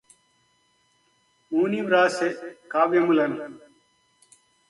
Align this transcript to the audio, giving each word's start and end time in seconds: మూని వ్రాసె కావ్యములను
మూని 1.51 1.81
వ్రాసె 1.81 2.29
కావ్యములను 2.71 3.37